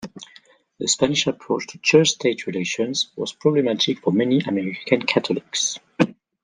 [0.79, 5.77] The Spanish approach to church-state relations was problematic for many American Catholics.